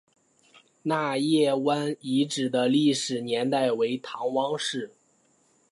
[0.81, 4.89] 纳业湾遗址的历史年代为唐汪式。